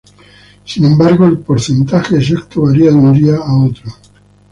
[0.65, 3.93] Sin embargo, el porcentaje exacto varía de un día a otro.